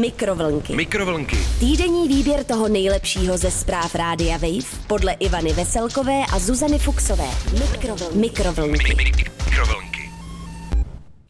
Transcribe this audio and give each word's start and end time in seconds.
Mikrovlnky. 0.00 0.76
Mikrovlnky. 0.76 1.36
Týdenní 1.60 2.08
výběr 2.08 2.44
toho 2.44 2.68
nejlepšího 2.68 3.38
ze 3.38 3.50
zpráv 3.50 3.94
Rádia 3.94 4.36
Wave 4.36 4.86
podle 4.86 5.12
Ivany 5.12 5.52
Veselkové 5.52 6.22
a 6.32 6.38
Zuzany 6.38 6.78
Fuxové. 6.78 7.28
Mikrovlnky. 7.60 8.18
Mikrovlnky. 8.18 8.94
Mikrovlnky. 8.94 10.10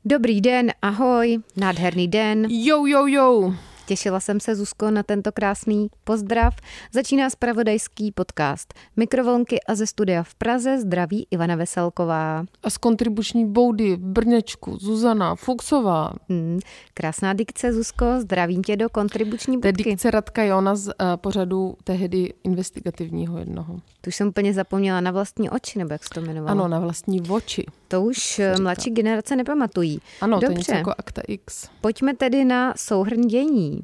Dobrý 0.04 0.40
den, 0.40 0.72
ahoj, 0.82 1.38
nádherný 1.56 2.08
den. 2.08 2.46
Jo, 2.50 2.86
jo, 2.86 3.06
jo. 3.06 3.54
Těšila 3.92 4.20
jsem 4.20 4.40
se, 4.40 4.54
Zuzko, 4.56 4.90
na 4.90 5.02
tento 5.02 5.32
krásný 5.32 5.88
pozdrav. 6.04 6.54
Začíná 6.92 7.30
spravodajský 7.30 8.12
podcast 8.12 8.74
Mikrovlnky 8.96 9.62
a 9.62 9.74
ze 9.74 9.86
studia 9.86 10.22
v 10.22 10.34
Praze 10.34 10.80
zdraví 10.80 11.26
Ivana 11.30 11.56
Veselková. 11.56 12.44
A 12.62 12.70
z 12.70 12.78
kontribuční 12.78 13.46
boudy 13.46 13.96
v 13.96 13.98
Brněčku 13.98 14.76
Zuzana 14.78 15.34
Fuxová. 15.34 16.12
Hmm, 16.28 16.58
krásná 16.94 17.32
dikce, 17.32 17.72
Zuzko, 17.72 18.06
zdravím 18.20 18.62
tě 18.62 18.76
do 18.76 18.88
kontribuční 18.88 19.60
To 19.60 19.66
je 19.66 19.72
budky. 19.72 19.90
dikce 19.90 20.10
Radka 20.10 20.42
Jona 20.42 20.74
z 20.74 20.86
uh, 20.86 20.92
pořadu 21.16 21.76
tehdy 21.84 22.34
investigativního 22.44 23.38
jednoho. 23.38 23.80
Tu 24.00 24.08
už 24.08 24.16
jsem 24.16 24.28
úplně 24.28 24.54
zapomněla 24.54 25.00
na 25.00 25.10
vlastní 25.10 25.50
oči, 25.50 25.78
nebo 25.78 25.94
jak 25.94 26.04
se 26.04 26.10
to 26.14 26.20
jmenovalo. 26.20 26.50
Ano, 26.50 26.68
na 26.68 26.78
vlastní 26.78 27.20
oči. 27.20 27.66
To 27.92 28.02
už 28.02 28.38
eh, 28.38 28.54
mladší 28.60 28.90
generace 28.90 29.36
nepamatují. 29.36 30.00
Ano, 30.20 30.38
to 30.40 30.44
je 30.44 30.48
Dobře, 30.48 30.58
něco 30.60 30.72
jako 30.72 30.94
Akta 30.98 31.22
X. 31.28 31.68
pojďme 31.80 32.14
tedy 32.14 32.44
na 32.44 32.74
souhrn 32.76 33.20
dění. 33.20 33.80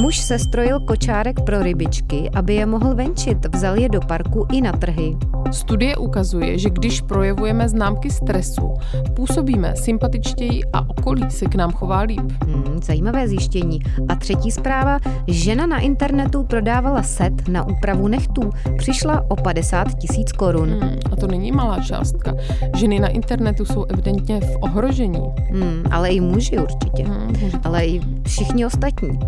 Muž 0.00 0.18
se 0.18 0.38
strojil 0.38 0.80
kočárek 0.80 1.40
pro 1.40 1.62
rybičky, 1.62 2.30
aby 2.34 2.54
je 2.54 2.66
mohl 2.66 2.94
venčit. 2.94 3.54
Vzal 3.54 3.78
je 3.78 3.88
do 3.88 4.00
parku 4.00 4.46
i 4.52 4.60
na 4.60 4.72
trhy. 4.72 5.16
Studie 5.50 5.96
ukazuje, 5.96 6.58
že 6.58 6.70
když 6.70 7.00
projevujeme 7.00 7.68
známky 7.68 8.10
stresu, 8.10 8.74
působíme 9.16 9.76
sympatičtěji 9.76 10.60
a 10.72 10.90
okolí 10.90 11.30
se 11.30 11.46
k 11.46 11.54
nám 11.54 11.72
chová 11.72 12.00
líp. 12.00 12.32
Hmm, 12.46 12.82
zajímavé 12.82 13.28
zjištění. 13.28 13.80
A 14.08 14.14
třetí 14.14 14.50
zpráva. 14.50 14.98
Žena 15.28 15.66
na 15.66 15.78
internetu 15.78 16.44
prodávala 16.44 17.02
set 17.02 17.48
na 17.48 17.68
úpravu 17.68 18.08
nechtů. 18.08 18.50
Přišla 18.78 19.24
o 19.28 19.36
50 19.36 19.94
tisíc 19.94 20.32
korun. 20.32 20.70
Hmm, 20.70 20.98
a 21.12 21.16
to 21.16 21.26
není 21.26 21.52
malá 21.52 21.80
částka. 21.80 22.34
Ženy 22.76 23.00
na 23.00 23.08
internetu 23.08 23.64
jsou 23.64 23.84
evidentně 23.84 24.40
v 24.40 24.56
ohrožení. 24.60 25.22
Hmm, 25.50 25.84
ale 25.90 26.08
i 26.08 26.20
muži 26.20 26.58
určitě. 26.58 27.04
Hmm, 27.04 27.34
Ale 27.64 27.86
i 27.86 28.00
všichni 28.26 28.66
ostatní. 28.66 29.18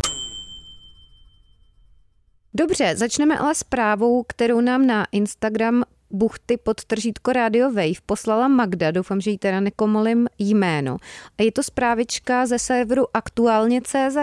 Dobře, 2.57 2.95
začneme 2.95 3.37
ale 3.37 3.55
zprávou, 3.55 4.23
kterou 4.23 4.61
nám 4.61 4.87
na 4.87 5.05
Instagram 5.11 5.83
buchty 6.11 6.57
pod 6.57 6.85
tržítko 6.85 7.33
Radio 7.33 7.71
Wave 7.71 8.01
poslala 8.05 8.47
Magda, 8.47 8.91
doufám, 8.91 9.21
že 9.21 9.31
jí 9.31 9.37
teda 9.37 9.59
nekomolím 9.59 10.27
jméno. 10.39 10.97
A 11.37 11.43
je 11.43 11.51
to 11.51 11.63
zprávička 11.63 12.45
ze 12.45 12.59
serveru 12.59 13.05
aktuálně.cz. 13.13 14.17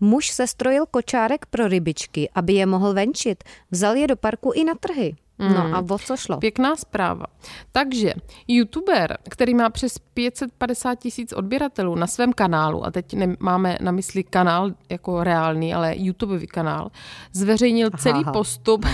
Muž 0.00 0.28
se 0.28 0.46
strojil 0.46 0.86
kočárek 0.86 1.46
pro 1.46 1.68
rybičky, 1.68 2.30
aby 2.34 2.52
je 2.52 2.66
mohl 2.66 2.94
venčit. 2.94 3.44
Vzal 3.70 3.96
je 3.96 4.06
do 4.06 4.16
parku 4.16 4.52
i 4.54 4.64
na 4.64 4.74
trhy. 4.74 5.16
No 5.40 5.76
a 5.76 5.84
o 5.94 5.98
co 5.98 6.16
šlo? 6.16 6.36
Pěkná 6.36 6.76
zpráva. 6.76 7.26
Takže 7.72 8.14
youtuber, 8.48 9.18
který 9.30 9.54
má 9.54 9.70
přes 9.70 9.98
550 9.98 10.94
tisíc 10.94 11.32
odběratelů 11.32 11.94
na 11.94 12.06
svém 12.06 12.32
kanálu, 12.32 12.86
a 12.86 12.90
teď 12.90 13.14
nemáme 13.14 13.78
na 13.80 13.92
mysli 13.92 14.24
kanál 14.24 14.70
jako 14.90 15.24
reálný, 15.24 15.74
ale 15.74 15.94
YouTubeový 15.96 16.46
kanál, 16.46 16.90
zveřejnil 17.32 17.90
celý 17.90 18.20
Aha. 18.22 18.32
postup 18.32 18.86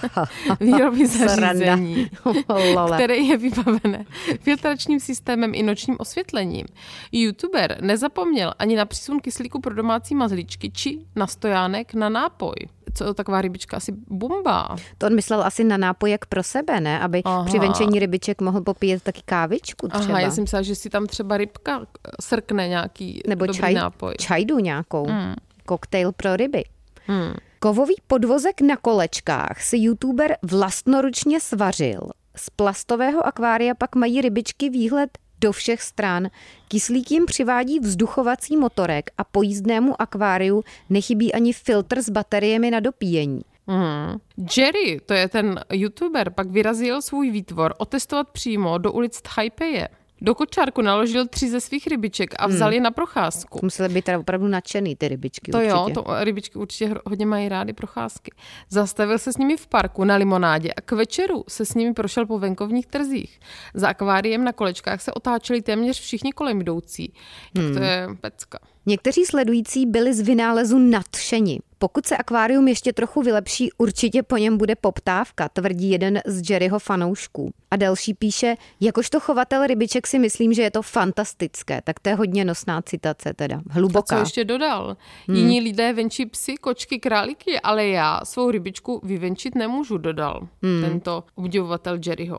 výroby 0.60 1.08
Sranda. 1.08 1.46
zařízení, 1.46 2.10
které 2.94 3.16
je 3.16 3.36
vybavené 3.36 4.04
filtračním 4.40 5.00
systémem 5.00 5.52
i 5.54 5.62
nočním 5.62 5.96
osvětlením. 5.98 6.66
YouTuber 7.12 7.78
nezapomněl 7.80 8.54
ani 8.58 8.76
na 8.76 8.84
přísun 8.84 9.20
kyslíku 9.20 9.60
pro 9.60 9.74
domácí 9.74 10.14
mazličky 10.14 10.70
či 10.70 10.98
na 11.16 11.26
stojánek 11.26 11.94
na 11.94 12.08
nápoj. 12.08 12.54
Co 12.94 13.14
taková 13.14 13.42
rybička 13.42 13.76
asi 13.76 13.92
bomba. 14.08 14.76
To 14.98 15.06
on 15.06 15.14
myslel 15.14 15.42
asi 15.42 15.64
na 15.64 15.76
nápojek 15.90 16.26
pro 16.26 16.42
sebe, 16.42 16.80
ne? 16.80 17.00
Aby 17.00 17.22
Aha. 17.24 17.44
při 17.44 17.58
venčení 17.58 17.98
rybiček 17.98 18.40
mohl 18.40 18.60
popíjet 18.60 19.02
taky 19.02 19.22
kávičku 19.24 19.88
třeba. 19.88 20.04
Aha, 20.04 20.20
já 20.20 20.30
jsem 20.30 20.44
myslela, 20.44 20.62
že 20.62 20.74
si 20.74 20.90
tam 20.90 21.06
třeba 21.06 21.36
rybka 21.36 21.86
srkne 22.20 22.68
nějaký 22.68 23.22
Nebo 23.26 23.46
dobrý 23.46 23.60
čaj, 23.60 23.74
nápoj. 23.74 24.14
čajdu 24.20 24.58
nějakou. 24.58 25.06
Mm. 25.08 25.34
Koktejl 25.66 26.12
pro 26.12 26.36
ryby. 26.36 26.64
Hmm. 27.06 27.32
Kovový 27.58 27.94
podvozek 28.06 28.60
na 28.60 28.76
kolečkách 28.76 29.62
si 29.62 29.76
youtuber 29.76 30.36
vlastnoručně 30.42 31.40
svařil. 31.40 32.00
Z 32.36 32.50
plastového 32.50 33.26
akvária 33.26 33.74
pak 33.74 33.94
mají 33.96 34.20
rybičky 34.20 34.70
výhled 34.70 35.18
do 35.40 35.52
všech 35.52 35.82
stran. 35.82 36.28
Kyslík 36.68 37.10
jim 37.10 37.26
přivádí 37.26 37.80
vzduchovací 37.80 38.56
motorek 38.56 39.10
a 39.18 39.24
po 39.24 39.42
jízdnému 39.42 40.02
akváriu 40.02 40.62
nechybí 40.90 41.34
ani 41.34 41.52
filtr 41.52 42.02
s 42.02 42.10
bateriemi 42.10 42.70
na 42.70 42.80
dopíjení. 42.80 43.40
Hmm. 43.70 44.18
Jerry, 44.56 45.00
to 45.06 45.14
je 45.14 45.28
ten 45.28 45.60
youtuber, 45.72 46.30
pak 46.30 46.50
vyrazil 46.50 47.02
svůj 47.02 47.30
výtvor 47.30 47.74
otestovat 47.78 48.30
přímo 48.30 48.78
do 48.78 48.92
ulic 48.92 49.20
Taipeje. 49.34 49.88
Do 50.22 50.34
kočárku 50.34 50.82
naložil 50.82 51.26
tři 51.28 51.50
ze 51.50 51.60
svých 51.60 51.86
rybiček 51.86 52.34
a 52.38 52.46
vzal 52.46 52.72
je 52.72 52.80
na 52.80 52.90
procházku. 52.90 53.58
Musely 53.62 53.88
být 53.94 54.04
teda 54.04 54.18
opravdu 54.18 54.48
nadšený 54.48 54.96
ty 54.96 55.08
rybičky 55.08 55.50
To 55.52 55.58
určitě. 55.58 55.70
jo, 55.72 55.88
to 55.94 56.04
rybičky 56.24 56.58
určitě 56.58 56.94
hodně 57.06 57.26
mají 57.26 57.48
rády 57.48 57.72
procházky. 57.72 58.30
Zastavil 58.68 59.18
se 59.18 59.32
s 59.32 59.36
nimi 59.36 59.56
v 59.56 59.66
parku 59.66 60.04
na 60.04 60.16
limonádě 60.16 60.72
a 60.72 60.80
k 60.80 60.92
večeru 60.92 61.44
se 61.48 61.64
s 61.66 61.74
nimi 61.74 61.94
prošel 61.94 62.26
po 62.26 62.38
venkovních 62.38 62.86
trzích. 62.86 63.40
Za 63.74 63.88
akváriem 63.88 64.44
na 64.44 64.52
kolečkách 64.52 65.00
se 65.00 65.12
otáčeli 65.12 65.62
téměř 65.62 66.00
všichni 66.00 66.32
kolem 66.32 66.60
jdoucí. 66.60 67.12
Tak 67.52 67.64
Hmm. 67.64 67.74
to 67.74 67.82
je 67.82 68.08
pecka. 68.20 68.58
Někteří 68.86 69.24
sledující 69.24 69.86
byli 69.86 70.14
z 70.14 70.20
vynálezu 70.20 70.78
nadšeni. 70.78 71.60
Pokud 71.78 72.06
se 72.06 72.16
akvárium 72.16 72.68
ještě 72.68 72.92
trochu 72.92 73.22
vylepší, 73.22 73.70
určitě 73.78 74.22
po 74.22 74.36
něm 74.36 74.56
bude 74.56 74.76
poptávka, 74.76 75.48
tvrdí 75.48 75.90
jeden 75.90 76.20
z 76.26 76.50
Jerryho 76.50 76.78
fanoušků. 76.78 77.50
A 77.70 77.76
další 77.76 78.14
píše, 78.14 78.54
jakožto 78.80 79.20
chovatel 79.20 79.66
rybiček 79.66 80.06
si 80.06 80.18
myslím, 80.18 80.52
že 80.52 80.62
je 80.62 80.70
to 80.70 80.82
fantastické. 80.82 81.80
Tak 81.84 82.00
to 82.00 82.08
je 82.08 82.14
hodně 82.14 82.44
nosná 82.44 82.82
citace 82.82 83.34
teda, 83.34 83.56
A 83.56 83.62
co 83.62 83.72
hluboká. 83.72 84.18
ještě 84.18 84.44
dodal? 84.44 84.96
Hmm. 85.28 85.36
Jiní 85.36 85.60
lidé 85.60 85.92
venčí 85.92 86.26
psy, 86.26 86.56
kočky, 86.56 86.98
králíky, 86.98 87.60
ale 87.60 87.86
já 87.86 88.20
svou 88.24 88.50
rybičku 88.50 89.00
vyvenčit 89.04 89.54
nemůžu, 89.54 89.98
dodal 89.98 90.48
hmm. 90.62 90.82
tento 90.82 91.24
obdivovatel 91.34 91.98
Jerryho. 92.06 92.38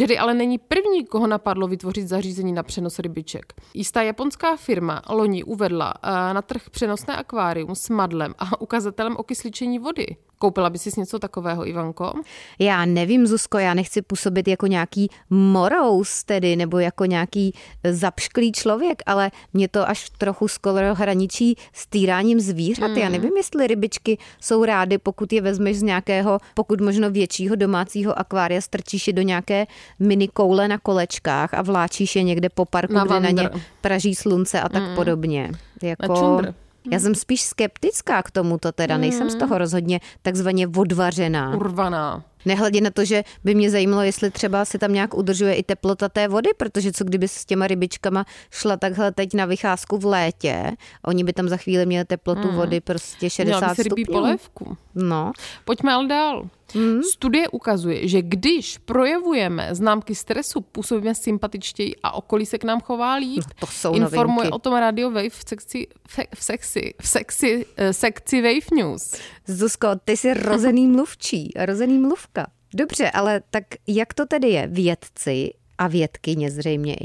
Jerry 0.00 0.18
ale 0.18 0.34
není 0.34 0.58
první, 0.58 1.06
koho 1.06 1.26
napadlo 1.26 1.68
vytvořit 1.68 2.08
zařízení 2.08 2.52
na 2.52 2.62
přenos 2.62 2.98
rybiček. 2.98 3.52
Jistá 3.74 4.02
japonská 4.02 4.56
firma 4.56 5.02
loni 5.08 5.44
uvedla 5.44 5.94
eh, 6.02 6.34
na 6.34 6.42
trh 6.42 6.70
přenosné 6.70 7.16
akvárium 7.16 7.74
s 7.74 7.88
madlem 7.88 8.34
a 8.38 8.60
ukazatelem 8.60 9.16
okysličení 9.16 9.78
vody. 9.78 10.16
Koupila 10.38 10.70
by 10.70 10.78
si 10.78 10.90
něco 10.96 11.18
takového, 11.18 11.68
Ivanko? 11.68 12.12
Já 12.58 12.84
nevím, 12.84 13.26
Zuzko, 13.26 13.58
já 13.58 13.74
nechci 13.74 14.02
působit 14.02 14.48
jako 14.48 14.66
nějaký 14.66 15.10
morous 15.30 16.24
tedy, 16.24 16.56
nebo 16.56 16.78
jako 16.78 17.04
nějaký 17.04 17.54
zapšklý 17.90 18.52
člověk, 18.52 19.02
ale 19.06 19.30
mě 19.52 19.68
to 19.68 19.88
až 19.88 20.10
trochu 20.18 20.48
skoro 20.48 20.94
hraničí 20.94 21.56
s 21.72 21.86
týráním 21.86 22.40
zvířat. 22.40 22.90
Já 22.96 23.08
nevím, 23.08 23.36
jestli 23.36 23.66
rybičky 23.66 24.18
jsou 24.40 24.64
rády, 24.64 24.98
pokud 24.98 25.32
je 25.32 25.40
vezmeš 25.40 25.78
z 25.78 25.82
nějakého, 25.82 26.38
pokud 26.54 26.80
možno 26.80 27.10
většího 27.10 27.56
domácího 27.56 28.18
akvária, 28.18 28.60
strčíš 28.60 29.06
je 29.06 29.12
do 29.12 29.22
nějaké 29.22 29.66
mini 29.98 30.28
koule 30.28 30.68
na 30.68 30.78
kolečkách 30.78 31.54
a 31.54 31.62
vláčíš 31.62 32.16
je 32.16 32.22
někde 32.22 32.48
po 32.48 32.64
parku, 32.64 32.92
Na 32.94 33.04
kde 33.04 33.20
na 33.20 33.30
ně 33.30 33.42
vandr. 33.42 33.60
praží 33.80 34.14
slunce 34.14 34.60
a 34.60 34.68
tak 34.68 34.82
podobně. 34.94 35.50
Jako... 35.82 36.16
čundr. 36.16 36.54
Já 36.90 36.98
jsem 37.00 37.14
spíš 37.14 37.42
skeptická 37.42 38.22
k 38.22 38.30
tomuto 38.30 38.72
teda, 38.72 38.98
nejsem 38.98 39.30
z 39.30 39.34
toho 39.34 39.58
rozhodně 39.58 40.00
takzvaně 40.22 40.68
odvařená. 40.68 41.56
Urvaná. 41.56 42.24
Nehledě 42.48 42.80
na 42.80 42.90
to, 42.90 43.04
že 43.04 43.24
by 43.44 43.54
mě 43.54 43.70
zajímalo, 43.70 44.02
jestli 44.02 44.30
třeba 44.30 44.64
se 44.64 44.78
tam 44.78 44.92
nějak 44.92 45.14
udržuje 45.14 45.54
i 45.54 45.62
teplota 45.62 46.08
té 46.08 46.28
vody, 46.28 46.50
protože 46.56 46.92
co 46.92 47.04
kdyby 47.04 47.28
s 47.28 47.44
těma 47.44 47.66
rybičkama 47.66 48.24
šla 48.50 48.76
takhle 48.76 49.12
teď 49.12 49.34
na 49.34 49.44
vycházku 49.44 49.98
v 49.98 50.04
létě, 50.04 50.72
oni 51.04 51.24
by 51.24 51.32
tam 51.32 51.48
za 51.48 51.56
chvíli 51.56 51.86
měli 51.86 52.04
teplotu 52.04 52.52
vody 52.52 52.80
prostě 52.80 53.30
60 53.30 53.44
Měla 53.44 53.68
by 53.68 53.74
si 53.76 53.82
rybí 53.82 54.02
stupňů. 54.04 54.20
polévku. 54.20 54.76
No, 54.94 55.32
Pojďme 55.64 55.92
ale 55.92 56.08
dál. 56.08 56.48
Hmm. 56.74 57.02
Studie 57.02 57.48
ukazuje, 57.48 58.08
že 58.08 58.22
když 58.22 58.78
projevujeme 58.78 59.68
známky 59.72 60.14
stresu, 60.14 60.60
působíme 60.60 61.14
sympatičtěji 61.14 61.94
a 62.02 62.12
okolí 62.14 62.46
se 62.46 62.58
k 62.58 62.64
nám 62.64 62.80
chová 62.80 63.14
líp. 63.14 63.38
No, 63.46 63.52
to 63.60 63.66
jsou 63.66 63.94
Informuje 63.94 64.36
novinky. 64.36 64.54
o 64.54 64.58
tom 64.58 64.74
Radio 64.74 65.10
Wave 65.10 65.28
v 65.30 65.42
sekci, 65.48 65.86
fe, 66.08 66.22
v 66.34 66.44
sexy, 66.44 66.94
v 67.02 67.08
sexy, 67.08 67.66
eh, 67.76 67.92
sekci 67.92 68.42
Wave 68.42 68.66
News. 68.76 69.14
Zuzko, 69.46 69.88
ty 70.04 70.16
jsi 70.16 70.34
rozený 70.34 70.86
mluvčí, 70.86 71.52
rozený 71.56 71.98
mluvka. 71.98 72.37
Dobře, 72.74 73.10
ale 73.10 73.42
tak 73.50 73.64
jak 73.86 74.14
to 74.14 74.26
tedy 74.26 74.48
je? 74.48 74.66
Vědci 74.66 75.50
a 75.78 75.88
vědkyně 75.88 76.50
zřejmě 76.50 76.96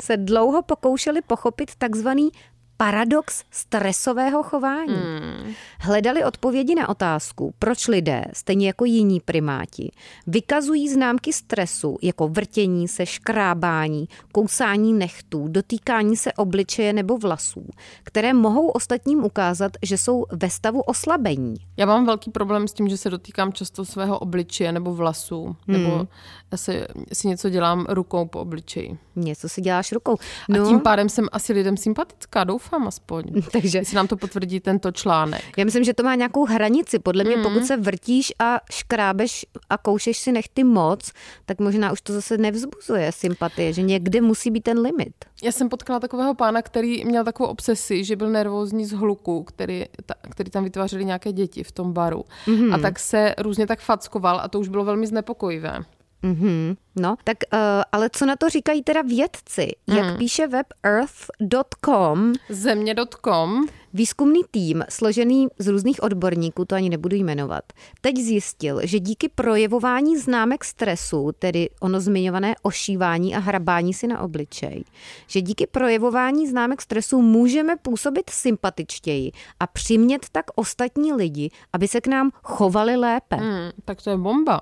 se 0.00 0.16
dlouho 0.16 0.62
pokoušeli 0.62 1.22
pochopit 1.22 1.74
takzvaný 1.78 2.28
paradox 2.76 3.44
stresového 3.50 4.42
chování. 4.42 4.94
Hmm. 4.94 5.54
Hledali 5.80 6.24
odpovědi 6.24 6.74
na 6.74 6.88
otázku, 6.88 7.54
proč 7.58 7.88
lidé, 7.88 8.24
stejně 8.32 8.66
jako 8.66 8.84
jiní 8.84 9.20
primáti, 9.20 9.92
vykazují 10.26 10.88
známky 10.88 11.32
stresu 11.32 11.96
jako 12.02 12.28
vrtění 12.28 12.88
se, 12.88 13.06
škrábání, 13.06 14.08
kousání 14.32 14.92
nechtů, 14.92 15.48
dotýkání 15.48 16.16
se 16.16 16.32
obličeje 16.32 16.92
nebo 16.92 17.18
vlasů, 17.18 17.66
které 18.02 18.32
mohou 18.32 18.68
ostatním 18.68 19.24
ukázat, 19.24 19.72
že 19.82 19.98
jsou 19.98 20.24
ve 20.32 20.50
stavu 20.50 20.80
oslabení. 20.80 21.54
Já 21.76 21.86
mám 21.86 22.06
velký 22.06 22.30
problém 22.30 22.68
s 22.68 22.72
tím, 22.72 22.88
že 22.88 22.96
se 22.96 23.10
dotýkám 23.10 23.52
často 23.52 23.84
svého 23.84 24.18
obličeje 24.18 24.72
nebo 24.72 24.94
vlasů, 24.94 25.44
hmm. 25.44 25.56
nebo 25.82 26.08
já 26.52 26.58
si, 26.58 26.86
si 27.12 27.28
něco 27.28 27.50
dělám 27.50 27.86
rukou 27.88 28.26
po 28.26 28.40
obličeji. 28.40 28.98
Něco 29.16 29.48
si 29.48 29.60
děláš 29.60 29.92
rukou. 29.92 30.16
No. 30.48 30.64
A 30.64 30.68
tím 30.68 30.80
pádem 30.80 31.08
jsem 31.08 31.28
asi 31.32 31.52
lidem 31.52 31.76
sympatická, 31.76 32.44
doufám 32.44 32.63
aspoň. 32.86 33.24
Takže 33.52 33.84
si 33.84 33.96
nám 33.96 34.06
to 34.06 34.16
potvrdí 34.16 34.60
tento 34.60 34.92
článek. 34.92 35.42
Já 35.56 35.64
myslím, 35.64 35.84
že 35.84 35.94
to 35.94 36.02
má 36.02 36.14
nějakou 36.14 36.44
hranici. 36.44 36.98
Podle 36.98 37.24
mě, 37.24 37.36
mm. 37.36 37.42
pokud 37.42 37.64
se 37.64 37.76
vrtíš 37.76 38.32
a 38.38 38.60
škrábeš 38.72 39.46
a 39.70 39.78
koušeš 39.78 40.18
si 40.18 40.32
nechty 40.32 40.64
moc, 40.64 41.12
tak 41.46 41.58
možná 41.58 41.92
už 41.92 42.00
to 42.00 42.12
zase 42.12 42.38
nevzbuzuje 42.38 43.12
sympatie, 43.12 43.72
že 43.72 43.82
někde 43.82 44.20
musí 44.20 44.50
být 44.50 44.64
ten 44.64 44.78
limit. 44.78 45.14
Já 45.42 45.52
jsem 45.52 45.68
potkala 45.68 46.00
takového 46.00 46.34
pána, 46.34 46.62
který 46.62 47.04
měl 47.04 47.24
takovou 47.24 47.48
obsesi, 47.48 48.04
že 48.04 48.16
byl 48.16 48.30
nervózní 48.30 48.86
z 48.86 48.92
hluku, 48.92 49.42
který, 49.42 49.84
ta, 50.06 50.14
který 50.30 50.50
tam 50.50 50.64
vytvářeli 50.64 51.04
nějaké 51.04 51.32
děti 51.32 51.64
v 51.64 51.72
tom 51.72 51.92
baru. 51.92 52.24
Mm-hmm. 52.46 52.74
A 52.74 52.78
tak 52.78 52.98
se 52.98 53.34
různě 53.38 53.66
tak 53.66 53.80
fackoval 53.80 54.40
a 54.40 54.48
to 54.48 54.60
už 54.60 54.68
bylo 54.68 54.84
velmi 54.84 55.06
znepokojivé. 55.06 55.84
Mm-hmm. 56.24 56.76
No, 56.96 57.16
tak 57.24 57.36
uh, 57.52 57.58
ale 57.92 58.10
co 58.12 58.26
na 58.26 58.36
to 58.36 58.48
říkají 58.48 58.82
teda 58.82 59.02
vědci? 59.02 59.72
Mm. 59.86 59.96
Jak 59.96 60.18
píše 60.18 60.46
web 60.46 60.66
earth.com? 60.82 62.32
Země.com. 62.48 63.66
Výzkumný 63.96 64.40
tým, 64.50 64.84
složený 64.88 65.48
z 65.58 65.66
různých 65.66 66.02
odborníků, 66.02 66.64
to 66.64 66.74
ani 66.74 66.90
nebudu 66.90 67.16
jmenovat, 67.16 67.64
teď 68.00 68.16
zjistil, 68.16 68.80
že 68.84 69.00
díky 69.00 69.28
projevování 69.28 70.18
známek 70.18 70.64
stresu, 70.64 71.30
tedy 71.38 71.70
ono 71.80 72.00
zmiňované 72.00 72.54
ošívání 72.62 73.34
a 73.34 73.38
hrabání 73.38 73.94
si 73.94 74.06
na 74.06 74.20
obličej, 74.20 74.84
že 75.26 75.40
díky 75.40 75.66
projevování 75.66 76.46
známek 76.48 76.82
stresu 76.82 77.22
můžeme 77.22 77.76
působit 77.76 78.30
sympatičtěji 78.30 79.32
a 79.60 79.66
přimět 79.66 80.26
tak 80.32 80.44
ostatní 80.54 81.12
lidi, 81.12 81.50
aby 81.72 81.88
se 81.88 82.00
k 82.00 82.06
nám 82.06 82.30
chovali 82.42 82.96
lépe. 82.96 83.36
Hmm, 83.36 83.70
tak 83.84 84.02
to 84.02 84.10
je 84.10 84.16
bomba. 84.16 84.60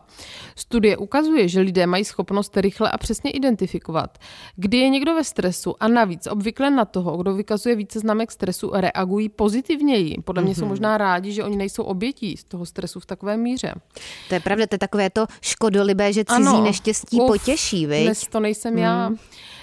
Studie 0.56 0.96
ukazuje, 0.96 1.48
že 1.48 1.60
lidé 1.60 1.86
mají 1.86 2.04
schopnost 2.04 2.56
rychle 2.56 2.90
a 2.90 2.98
přesně 2.98 3.30
identifikovat, 3.30 4.18
kdy 4.56 4.76
je 4.76 4.88
někdo 4.88 5.14
ve 5.14 5.24
stresu 5.24 5.74
a 5.80 5.88
navíc 5.88 6.26
obvykle 6.26 6.70
na 6.70 6.84
toho, 6.84 7.16
kdo 7.16 7.34
vykazuje 7.34 7.76
více 7.76 7.98
známek 7.98 8.32
stresu, 8.32 8.70
reagují 8.74 9.21
reagují 9.22 9.28
pozitivněji. 9.28 10.16
Podle 10.24 10.42
mě 10.42 10.52
mm-hmm. 10.52 10.54
jsou 10.54 10.64
mhm. 10.64 10.68
možná 10.68 10.98
rádi, 10.98 11.32
že 11.32 11.44
oni 11.44 11.56
nejsou 11.56 11.82
obětí 11.82 12.36
z 12.36 12.44
toho 12.44 12.66
stresu 12.66 13.00
v 13.00 13.06
takové 13.06 13.36
míře. 13.36 13.74
To 14.28 14.34
je 14.34 14.40
pravda, 14.40 14.66
to 14.66 14.74
je 14.74 14.78
takové 14.78 15.10
to 15.10 15.26
škodolibé, 15.40 16.12
že 16.12 16.24
cizí 16.24 16.48
ano, 16.48 16.64
neštěstí 16.64 17.20
uf, 17.20 17.26
potěší, 17.26 17.86
viď? 17.86 18.04
Dnes 18.04 18.26
to 18.26 18.40
nejsem 18.40 18.72
mm. 18.72 18.78
já. 18.78 19.10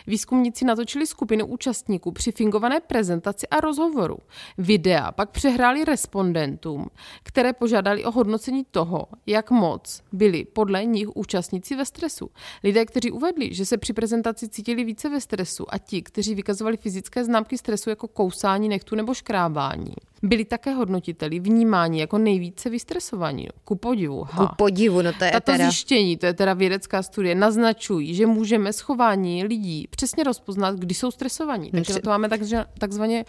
Výzkumníci 0.10 0.66
natočili 0.66 1.08
skupinu 1.08 1.46
účastníků 1.46 2.12
při 2.12 2.32
fingované 2.32 2.80
prezentaci 2.80 3.48
a 3.48 3.60
rozhovoru. 3.60 4.18
Videa 4.58 5.12
pak 5.12 5.30
přehráli 5.30 5.86
respondentům, 5.86 6.88
které 7.24 7.54
požádali 7.54 8.06
o 8.06 8.12
hodnocení 8.12 8.66
toho, 8.72 9.08
jak 9.26 9.52
moc 9.52 10.04
byli 10.12 10.46
podle 10.46 10.86
nich 10.86 11.08
účastníci 11.16 11.76
ve 11.76 11.86
stresu. 11.86 12.30
Lidé, 12.64 12.86
kteří 12.86 13.12
uvedli, 13.12 13.54
že 13.54 13.66
se 13.66 13.78
při 13.78 13.94
prezentaci 13.94 14.50
cítili 14.50 14.84
více 14.84 15.10
ve 15.10 15.22
stresu 15.22 15.66
a 15.74 15.78
ti, 15.78 16.02
kteří 16.02 16.36
vykazovali 16.36 16.78
fyzické 16.78 17.26
známky 17.26 17.58
stresu 17.58 17.90
jako 17.90 18.08
kousání 18.08 18.70
nechtu 18.70 18.96
nebo 18.96 19.14
škrábání, 19.14 19.94
byli 20.24 20.45
také 20.45 20.71
hodnotiteli 20.71 21.39
vnímání 21.39 22.00
jako 22.00 22.18
nejvíce 22.18 22.69
vystresovaní. 22.69 23.48
Ku 23.63 23.75
podivu. 23.75 24.27
Ha. 24.31 24.48
Ku 24.48 24.56
podivu, 24.56 25.01
no 25.01 25.13
to 25.13 25.24
je 25.24 25.31
Tato 25.31 25.51
teda... 25.51 25.63
zjištění, 25.63 26.18
to 26.18 26.25
je 26.25 26.33
teda 26.33 26.54
vědecká 26.54 27.04
studie, 27.04 27.36
naznačují, 27.36 28.16
že 28.16 28.25
můžeme 28.25 28.74
schování 28.74 29.44
lidí 29.44 29.88
přesně 29.89 30.24
rozpoznat, 30.24 30.75
kdy 30.75 30.94
jsou 30.95 31.12
stresovaní. 31.12 31.71
Takže 31.71 31.94
na 31.94 32.00
to 32.00 32.10
máme 32.10 32.30
takže, 32.30 32.66
takzvaně 32.80 33.25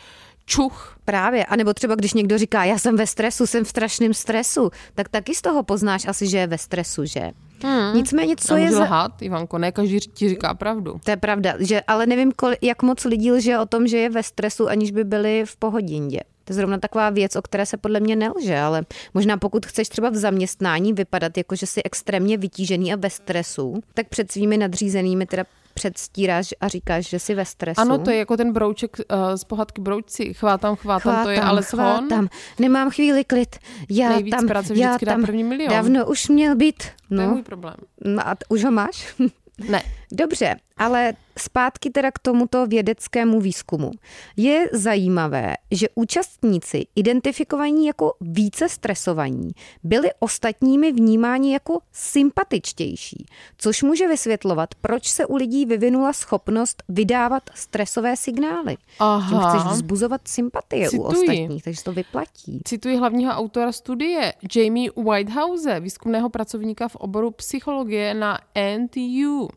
čuch. 0.46 0.96
Právě, 1.04 1.44
a 1.44 1.56
nebo 1.56 1.74
třeba 1.74 1.94
když 1.94 2.14
někdo 2.14 2.38
říká, 2.38 2.64
já 2.64 2.78
jsem 2.78 2.96
ve 2.96 3.06
stresu, 3.06 3.46
jsem 3.46 3.64
v 3.64 3.68
strašném 3.68 4.14
stresu, 4.14 4.70
tak 4.94 5.08
taky 5.08 5.34
z 5.34 5.42
toho 5.42 5.62
poznáš 5.62 6.06
asi, 6.06 6.26
že 6.26 6.38
je 6.38 6.46
ve 6.46 6.58
stresu, 6.58 7.04
že? 7.04 7.30
Hmm. 7.62 7.96
Nicméně, 7.96 8.34
co 8.36 8.56
je... 8.56 8.72
Za... 8.72 8.84
lhát, 8.84 9.22
Ivanko, 9.22 9.58
ne 9.58 9.72
každý 9.72 10.00
ti 10.00 10.28
říká 10.28 10.54
pravdu. 10.54 11.00
To 11.04 11.10
je 11.10 11.16
pravda, 11.16 11.54
že, 11.58 11.80
ale 11.80 12.06
nevím, 12.06 12.32
kol, 12.32 12.52
jak 12.62 12.82
moc 12.82 13.04
lidí 13.04 13.32
lže 13.32 13.58
o 13.58 13.66
tom, 13.66 13.86
že 13.86 13.98
je 13.98 14.10
ve 14.10 14.22
stresu, 14.22 14.68
aniž 14.68 14.90
by 14.90 15.04
byli 15.04 15.42
v 15.46 15.56
pohodindě. 15.56 16.20
To 16.44 16.52
je 16.52 16.54
zrovna 16.54 16.78
taková 16.78 17.10
věc, 17.10 17.36
o 17.36 17.42
které 17.42 17.66
se 17.66 17.76
podle 17.76 18.00
mě 18.00 18.16
nelže, 18.16 18.58
ale 18.58 18.82
možná 19.14 19.36
pokud 19.36 19.66
chceš 19.66 19.88
třeba 19.88 20.10
v 20.10 20.16
zaměstnání 20.16 20.92
vypadat 20.92 21.36
jako, 21.38 21.56
že 21.56 21.66
jsi 21.66 21.82
extrémně 21.82 22.36
vytížený 22.36 22.92
a 22.92 22.96
ve 22.96 23.10
stresu, 23.10 23.82
tak 23.94 24.08
před 24.08 24.32
svými 24.32 24.56
nadřízenými 24.56 25.26
teda 25.26 25.44
předstíráš 25.74 26.54
a 26.60 26.68
říkáš, 26.68 27.08
že 27.08 27.18
jsi 27.18 27.34
ve 27.34 27.44
stresu. 27.44 27.80
Ano, 27.80 27.98
to 27.98 28.10
je 28.10 28.16
jako 28.16 28.36
ten 28.36 28.52
brouček 28.52 28.96
uh, 28.98 29.36
z 29.36 29.44
pohádky 29.44 29.80
Broučci. 29.80 30.34
Chvátám, 30.34 30.76
chvátám, 30.76 31.00
chvátám 31.00 31.24
to 31.24 31.30
je 31.30 31.40
ale 31.40 31.62
chvátám. 31.62 32.28
Nemám 32.58 32.90
chvíli 32.90 33.24
klid. 33.24 33.56
Já 33.90 34.08
Nejvíc 34.08 34.34
tam, 34.34 34.46
práce 34.46 34.74
já 34.76 34.98
tam 34.98 35.22
první 35.22 35.44
milion. 35.44 35.70
Dávno 35.70 36.06
už 36.06 36.28
měl 36.28 36.56
být. 36.56 36.84
No. 37.10 37.16
To 37.16 37.22
je 37.22 37.28
no. 37.28 37.34
můj 37.34 37.42
problém. 37.42 37.76
No 38.04 38.28
a 38.28 38.36
už 38.48 38.64
ho 38.64 38.70
máš? 38.70 39.14
Ne. 39.68 39.82
Dobře, 40.12 40.56
ale 40.76 41.12
zpátky 41.38 41.90
teda 41.90 42.10
k 42.10 42.18
tomuto 42.18 42.66
vědeckému 42.66 43.40
výzkumu. 43.40 43.90
Je 44.36 44.68
zajímavé, 44.72 45.54
že 45.70 45.88
účastníci 45.94 46.86
identifikovaní 46.96 47.86
jako 47.86 48.14
více 48.20 48.68
stresovaní 48.68 49.50
byli 49.82 50.10
ostatními 50.18 50.92
vnímáni 50.92 51.52
jako 51.52 51.80
sympatičtější, 51.92 53.26
což 53.58 53.82
může 53.82 54.08
vysvětlovat, 54.08 54.74
proč 54.80 55.08
se 55.08 55.26
u 55.26 55.36
lidí 55.36 55.66
vyvinula 55.66 56.12
schopnost 56.12 56.82
vydávat 56.88 57.42
stresové 57.54 58.16
signály. 58.16 58.76
Aha. 58.98 59.28
Tím 59.28 59.48
chceš 59.48 59.72
vzbuzovat 59.72 60.20
sympatie 60.28 60.88
Cituji. 60.90 61.00
u 61.00 61.04
ostatních, 61.04 61.62
takže 61.62 61.82
to 61.84 61.92
vyplatí. 61.92 62.60
Cituji 62.64 62.96
hlavního 62.96 63.32
autora 63.32 63.72
studie, 63.72 64.32
Jamie 64.56 64.90
Whitehouse, 64.96 65.80
výzkumného 65.80 66.30
pracovníka 66.30 66.88
v 66.88 66.96
oboru 66.96 67.30
psychologie 67.30 68.14
na 68.14 68.38
NTU. 68.78 69.48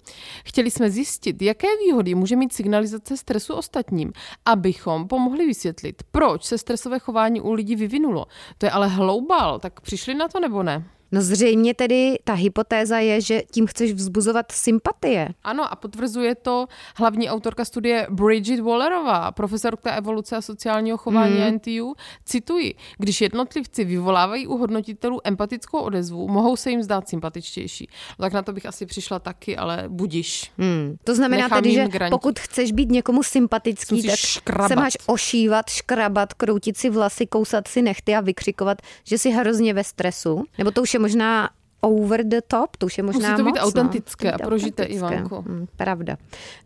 Chtěli 0.43 0.71
jsme 0.71 0.91
zjistit, 0.91 1.41
jaké 1.41 1.67
výhody 1.85 2.15
může 2.15 2.35
mít 2.35 2.53
signalizace 2.53 3.17
stresu 3.17 3.53
ostatním, 3.53 4.13
abychom 4.45 5.07
pomohli 5.07 5.45
vysvětlit, 5.45 6.03
proč 6.11 6.43
se 6.43 6.57
stresové 6.57 6.99
chování 6.99 7.41
u 7.41 7.53
lidí 7.53 7.75
vyvinulo. 7.75 8.25
To 8.57 8.65
je 8.65 8.71
ale 8.71 8.87
hloubal, 8.87 9.59
tak 9.59 9.81
přišli 9.81 10.13
na 10.13 10.27
to 10.27 10.39
nebo 10.39 10.63
ne? 10.63 10.83
No 11.13 11.21
zřejmě 11.21 11.73
tedy 11.73 12.17
ta 12.23 12.33
hypotéza 12.33 12.99
je, 12.99 13.21
že 13.21 13.41
tím 13.51 13.67
chceš 13.67 13.93
vzbuzovat 13.93 14.51
sympatie. 14.51 15.29
Ano 15.43 15.71
a 15.71 15.75
potvrzuje 15.75 16.35
to 16.35 16.67
hlavní 16.95 17.29
autorka 17.29 17.65
studie 17.65 18.07
Bridget 18.09 18.59
Wallerová, 18.59 19.31
profesorka 19.31 19.95
evoluce 19.95 20.35
a 20.35 20.41
sociálního 20.41 20.97
chování 20.97 21.35
mm. 21.35 21.55
NTU. 21.55 21.95
Cituji, 22.25 22.75
když 22.97 23.21
jednotlivci 23.21 23.83
vyvolávají 23.83 24.47
u 24.47 24.57
hodnotitelů 24.57 25.19
empatickou 25.23 25.79
odezvu, 25.79 26.27
mohou 26.27 26.55
se 26.55 26.69
jim 26.69 26.83
zdát 26.83 27.09
sympatičtější. 27.09 27.87
No, 28.19 28.23
tak 28.23 28.33
na 28.33 28.41
to 28.41 28.53
bych 28.53 28.65
asi 28.65 28.85
přišla 28.85 29.19
taky, 29.19 29.57
ale 29.57 29.83
budiš. 29.87 30.51
Mm. 30.57 30.95
To 31.03 31.15
znamená 31.15 31.43
Nechám 31.43 31.63
tedy, 31.63 31.73
že 31.73 31.87
granit. 31.87 32.11
pokud 32.11 32.39
chceš 32.39 32.71
být 32.71 32.89
někomu 32.89 33.23
sympatický, 33.23 34.03
tak 34.03 34.15
škrabat. 34.15 34.67
se 34.67 34.75
máš 34.75 34.97
ošívat, 35.05 35.69
škrabat, 35.69 36.33
kroutit 36.33 36.77
si 36.77 36.89
vlasy, 36.89 37.27
kousat 37.27 37.67
si 37.67 37.81
nechty 37.81 38.15
a 38.15 38.21
vykřikovat, 38.21 38.77
že 39.03 39.17
jsi 39.17 39.29
hrozně 39.29 39.73
ve 39.73 39.83
stresu. 39.83 40.43
Nebo 40.57 40.71
to 40.71 40.81
už 40.81 40.93
je 40.93 41.02
možná 41.03 41.49
over 41.81 42.23
the 42.23 42.41
top, 42.47 42.77
to 42.77 42.85
už 42.85 42.97
je 42.97 43.03
možná 43.03 43.29
Musí 43.29 43.37
to 43.37 43.43
být 43.43 43.49
moc, 43.49 43.59
no. 43.59 43.67
autentické 43.67 44.27
no. 44.27 44.33
a 44.33 44.37
prožité, 44.37 44.83
Ivanko. 44.83 45.41
Hmm, 45.41 45.67
pravda. 45.75 46.17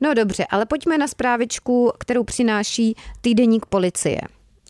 No 0.02 0.14
dobře, 0.14 0.46
ale 0.50 0.66
pojďme 0.66 0.98
na 0.98 1.08
zprávičku, 1.08 1.92
kterou 2.00 2.24
přináší 2.24 2.96
týdeník 3.22 3.66
policie. 3.66 4.22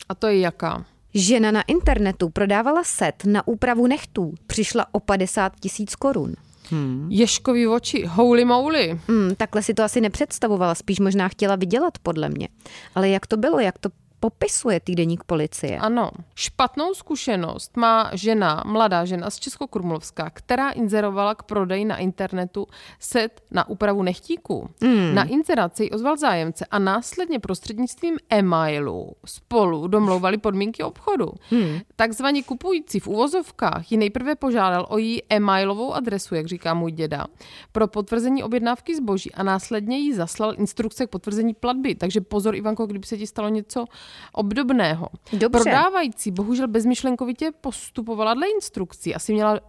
A 0.10 0.16
to 0.16 0.28
je 0.28 0.40
jaká? 0.40 0.86
Žena 1.14 1.52
na 1.52 1.62
internetu 1.62 2.30
prodávala 2.30 2.84
set 2.84 3.24
na 3.26 3.48
úpravu 3.48 3.88
nechtů. 3.88 4.34
Přišla 4.48 4.86
o 4.92 5.00
50 5.00 5.54
tisíc 5.60 5.96
korun. 5.96 6.34
Hmm. 6.70 7.08
Ješkový 7.12 7.68
oči, 7.68 8.06
holy 8.06 8.46
moly. 8.46 9.00
Hmm, 9.08 9.36
takhle 9.36 9.64
si 9.64 9.74
to 9.74 9.84
asi 9.84 10.02
nepředstavovala, 10.02 10.76
spíš 10.76 11.00
možná 11.00 11.28
chtěla 11.28 11.56
vydělat, 11.56 11.94
podle 12.04 12.30
mě. 12.30 12.48
Ale 12.96 13.10
jak 13.10 13.28
to 13.28 13.38
bylo, 13.38 13.60
jak 13.60 13.78
to 13.78 13.90
popisuje 14.20 14.80
týdeník 14.80 15.24
policie. 15.24 15.78
Ano. 15.78 16.12
Špatnou 16.36 16.94
zkušenost 16.94 17.78
má 17.78 18.12
žena, 18.14 18.64
mladá 18.66 19.06
žena 19.06 19.30
z 19.30 19.40
Českokrumlovska, 19.40 20.30
která 20.30 20.70
inzerovala 20.70 21.36
k 21.36 21.44
prodeji 21.44 21.86
na 21.86 21.98
internetu 21.98 22.68
set 23.00 23.42
na 23.52 23.70
úpravu 23.70 24.04
nechtíků. 24.04 24.70
Mm. 24.82 25.16
Na 25.16 25.24
inzeraci 25.24 25.92
ozval 25.92 26.18
zájemce 26.18 26.66
a 26.72 26.80
následně 26.80 27.40
prostřednictvím 27.40 28.18
e-mailu 28.30 29.12
spolu 29.26 29.88
domlouvali 29.88 30.38
podmínky 30.38 30.84
obchodu. 30.84 31.32
Mm. 31.52 31.80
Takzvaní 31.96 32.44
kupující 32.44 33.00
v 33.00 33.08
uvozovkách 33.08 33.92
ji 33.92 33.98
nejprve 33.98 34.36
požádal 34.36 34.86
o 34.90 34.98
její 34.98 35.22
e-mailovou 35.30 35.94
adresu, 35.94 36.36
jak 36.36 36.48
říká 36.48 36.74
můj 36.74 36.92
děda, 36.92 37.26
pro 37.72 37.88
potvrzení 37.88 38.44
objednávky 38.44 38.96
zboží 38.96 39.34
a 39.34 39.44
následně 39.44 39.98
jí 39.98 40.14
zaslal 40.14 40.54
instrukce 40.58 41.08
k 41.08 41.10
potvrzení 41.10 41.54
platby. 41.54 41.96
Takže 41.96 42.22
pozor, 42.22 42.56
Ivanko, 42.56 42.86
kdyby 42.86 43.08
se 43.08 43.18
ti 43.18 43.28
stalo 43.28 43.50
něco 43.50 43.86
obdobného. 44.32 45.08
Dobře. 45.34 45.64
Prodávající 45.64 46.32
bohužel 46.32 46.68
bezmyšlenkovitě 46.68 47.52
postupovala 47.62 48.34
dle 48.34 48.48
instrukcí. 48.48 49.16
Asi 49.16 49.34
měla 49.34 49.56
e, 49.56 49.60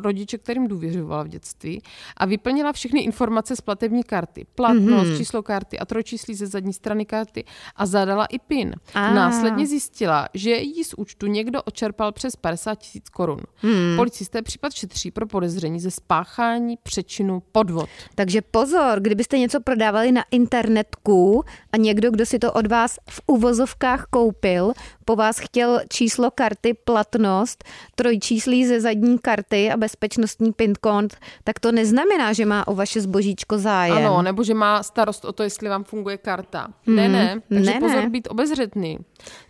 rodiče, 0.00 0.38
kterým 0.38 0.68
důvěřovala 0.68 1.22
v 1.22 1.28
dětství 1.28 1.82
a 2.16 2.26
vyplnila 2.26 2.72
všechny 2.72 3.00
informace 3.00 3.56
z 3.56 3.60
platební 3.60 4.04
karty. 4.04 4.46
Platnost, 4.54 5.08
mm-hmm. 5.08 5.16
číslo 5.16 5.42
karty 5.42 5.78
a 5.78 5.84
trojčíslí 5.84 6.34
ze 6.34 6.46
zadní 6.46 6.72
strany 6.72 7.06
karty 7.06 7.44
a 7.76 7.86
zadala 7.86 8.26
i 8.26 8.38
PIN. 8.38 8.74
A. 8.94 9.14
Následně 9.14 9.66
zjistila, 9.66 10.28
že 10.34 10.50
jí 10.50 10.84
z 10.84 10.94
účtu 10.94 11.26
někdo 11.26 11.62
očerpal 11.62 12.12
přes 12.12 12.36
50 12.36 12.74
tisíc 12.74 13.08
korun. 13.08 13.40
Hmm. 13.56 13.96
Policisté 13.96 14.42
případ 14.42 14.72
šetří 14.72 15.10
pro 15.10 15.26
podezření 15.26 15.80
ze 15.80 15.90
spáchání 15.90 16.78
přečinu 16.82 17.42
podvod. 17.52 17.88
Takže 18.14 18.42
pozor, 18.42 19.00
kdybyste 19.00 19.38
něco 19.38 19.60
prodávali 19.60 20.12
na 20.12 20.24
internetku 20.30 21.44
a 21.72 21.76
někdo, 21.76 22.10
kdo 22.10 22.26
si 22.26 22.38
to 22.38 22.52
od 22.52 22.66
vás 22.66 22.98
v 23.10 23.20
uvozovkách 23.26 23.87
koupil, 24.10 24.72
po 25.04 25.16
vás 25.16 25.38
chtěl 25.38 25.80
číslo 25.88 26.30
karty, 26.30 26.74
platnost, 26.74 27.64
trojčíslí 27.94 28.66
ze 28.66 28.80
zadní 28.80 29.18
karty 29.18 29.70
a 29.70 29.76
bezpečnostní 29.76 30.52
PIN 30.52 30.72
kód, 30.80 31.16
tak 31.44 31.60
to 31.60 31.72
neznamená, 31.72 32.32
že 32.32 32.46
má 32.46 32.68
o 32.68 32.74
vaše 32.74 33.00
zbožíčko 33.00 33.58
zájem. 33.58 33.96
Ano, 33.96 34.22
nebo 34.22 34.42
že 34.42 34.54
má 34.54 34.82
starost 34.82 35.24
o 35.24 35.32
to, 35.32 35.42
jestli 35.42 35.68
vám 35.68 35.84
funguje 35.84 36.18
karta. 36.18 36.68
Mm, 36.86 36.96
ne, 36.96 37.08
ne, 37.08 37.40
takže 37.48 37.70
ne, 37.70 37.80
pozor 37.80 38.02
ne. 38.02 38.10
být 38.10 38.28
obezřetný. 38.30 38.98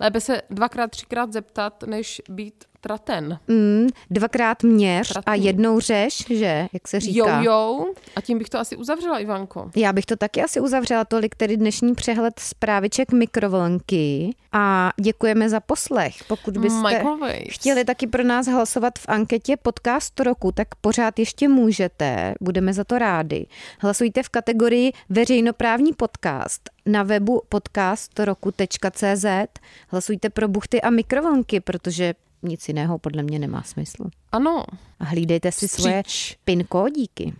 Lépe 0.00 0.21
se 0.21 0.42
dvakrát, 0.50 0.90
třikrát 0.90 1.33
zeptat, 1.33 1.83
než 1.87 2.23
být 2.28 2.64
traten. 2.80 3.38
Mm, 3.49 3.87
dvakrát 4.11 4.62
měř 4.62 5.08
Tratný. 5.08 5.30
a 5.32 5.35
jednou 5.35 5.80
řeš, 5.80 6.25
že, 6.30 6.68
jak 6.73 6.88
se 6.88 7.00
říká. 7.00 7.42
Jo, 7.42 7.52
jo. 7.52 7.92
A 8.16 8.20
tím 8.20 8.38
bych 8.38 8.49
to 8.49 8.58
asi 8.58 8.76
uzavřela, 8.76 9.18
Ivanko. 9.18 9.70
Já 9.76 9.92
bych 9.92 10.06
to 10.06 10.16
taky 10.16 10.42
asi 10.42 10.61
uzavřela. 10.61 11.04
Tolik 11.04 11.35
tedy 11.35 11.56
dnešní 11.56 11.94
přehled 11.94 12.40
zpráviček 12.40 13.12
mikrovlnky. 13.12 14.35
A 14.52 14.90
děkujeme 15.00 15.49
za 15.49 15.61
poslech. 15.61 16.25
Pokud 16.28 16.58
byste 16.58 17.04
chtěli 17.50 17.85
taky 17.85 18.06
pro 18.06 18.25
nás 18.25 18.47
hlasovat 18.47 18.99
v 18.99 19.08
anketě 19.08 19.56
podcast 19.56 20.20
roku, 20.20 20.52
tak 20.52 20.68
pořád 20.80 21.18
ještě 21.18 21.49
můžete. 21.49 22.35
Budeme 22.40 22.73
za 22.73 22.85
to 22.85 22.99
rádi. 22.99 23.47
Hlasujte 23.80 24.23
v 24.23 24.28
kategorii 24.28 24.92
veřejnoprávní 25.08 25.92
podcast 25.92 26.70
na 26.87 27.02
webu 27.02 27.42
podcastroku.cz. 27.49 29.25
Hlasujte 29.88 30.30
pro 30.30 30.49
buchty 30.49 30.80
a 30.80 30.90
mikrovlnky, 30.90 31.61
protože 31.61 32.14
nic 32.42 32.68
jiného 32.68 32.99
podle 32.99 33.23
mě 33.23 33.38
nemá 33.38 33.62
smysl. 33.62 34.04
Ano. 34.33 34.64
A 35.00 35.04
hlídejte 35.04 35.52
si 35.52 35.66
Vstříč. 35.68 35.83
svoje 35.83 36.02
PIN 36.45 36.64
kódíky. 36.64 37.33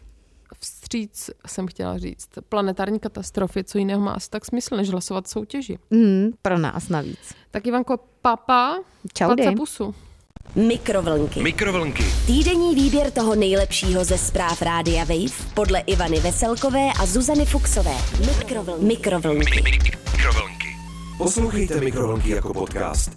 Vstříc 0.61 1.31
jsem 1.47 1.67
chtěla 1.67 1.99
říct. 1.99 2.29
Planetární 2.49 2.99
katastrofy, 2.99 3.65
co 3.65 3.79
jiného 3.79 4.01
má 4.01 4.13
asi 4.13 4.31
tak 4.31 4.45
smysl, 4.45 4.77
než 4.77 4.91
hlasovat 4.91 5.29
soutěži. 5.29 5.79
Mm, 5.91 6.31
pro 6.43 6.59
nás 6.59 6.89
navíc. 6.89 7.19
Tak 7.51 7.67
Ivanko, 7.67 7.99
papa, 8.23 8.79
Čau, 9.15 9.31
pusu. 9.57 9.95
Mikrovlnky. 10.55 11.43
Mikrovlnky. 11.43 12.05
Týdenní 12.27 12.75
výběr 12.75 13.11
toho 13.11 13.35
nejlepšího 13.35 14.05
ze 14.05 14.19
zpráv 14.19 14.63
Rádia 14.63 15.05
Wave 15.05 15.53
podle 15.55 15.81
Ivany 15.81 16.21
Veselkové 16.21 16.89
a 17.01 17.07
Zuzany 17.07 17.47
Fuxové. 17.47 17.97
Mikrovlnky. 18.27 18.85
Mikrovlnky. 18.85 19.63
Mikrovlnky. 19.63 20.77
Poslouchejte 21.19 21.81
Mikrovlnky 21.81 22.31
jako 22.31 22.55
podcast. 22.55 23.17